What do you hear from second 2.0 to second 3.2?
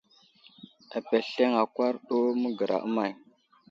ɗu məgəra may?